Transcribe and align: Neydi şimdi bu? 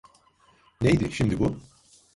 Neydi 0.81 1.11
şimdi 1.11 1.39
bu? 1.39 1.59